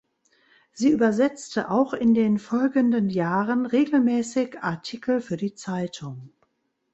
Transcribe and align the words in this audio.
Sie 0.73 0.89
übersetzte 0.89 1.69
auch 1.69 1.93
in 1.93 2.15
den 2.15 2.39
folgenden 2.39 3.11
Jahren 3.11 3.67
regelmäßig 3.67 4.57
Artikel 4.59 5.21
für 5.21 5.37
die 5.37 5.53
Zeitung. 5.53 6.31